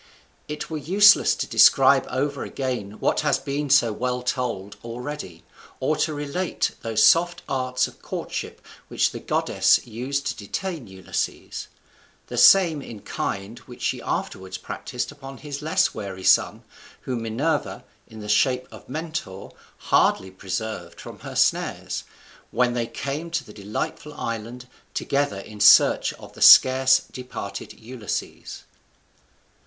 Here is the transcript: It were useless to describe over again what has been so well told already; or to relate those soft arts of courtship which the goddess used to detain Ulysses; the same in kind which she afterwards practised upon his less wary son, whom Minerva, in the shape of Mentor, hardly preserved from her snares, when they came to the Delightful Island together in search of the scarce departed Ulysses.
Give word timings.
It 0.47 0.67
were 0.67 0.79
useless 0.79 1.35
to 1.35 1.45
describe 1.45 2.07
over 2.09 2.43
again 2.43 2.93
what 2.99 3.19
has 3.19 3.37
been 3.37 3.69
so 3.69 3.93
well 3.93 4.23
told 4.23 4.75
already; 4.83 5.43
or 5.79 5.95
to 5.97 6.11
relate 6.11 6.71
those 6.81 7.03
soft 7.05 7.43
arts 7.47 7.87
of 7.87 8.01
courtship 8.01 8.63
which 8.87 9.11
the 9.11 9.19
goddess 9.19 9.85
used 9.85 10.25
to 10.25 10.35
detain 10.35 10.87
Ulysses; 10.87 11.67
the 12.25 12.37
same 12.39 12.81
in 12.81 13.01
kind 13.01 13.59
which 13.69 13.83
she 13.83 14.01
afterwards 14.01 14.57
practised 14.57 15.11
upon 15.11 15.37
his 15.37 15.61
less 15.61 15.93
wary 15.93 16.23
son, 16.23 16.63
whom 17.01 17.21
Minerva, 17.21 17.83
in 18.07 18.21
the 18.21 18.27
shape 18.27 18.67
of 18.71 18.89
Mentor, 18.89 19.51
hardly 19.77 20.31
preserved 20.31 20.99
from 20.99 21.19
her 21.19 21.35
snares, 21.35 22.05
when 22.49 22.73
they 22.73 22.87
came 22.87 23.29
to 23.29 23.43
the 23.43 23.53
Delightful 23.53 24.15
Island 24.15 24.67
together 24.95 25.37
in 25.41 25.59
search 25.59 26.11
of 26.13 26.33
the 26.33 26.41
scarce 26.41 26.97
departed 27.13 27.79
Ulysses. 27.79 28.63